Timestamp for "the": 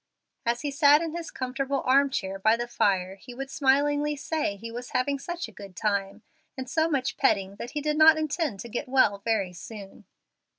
2.57-2.67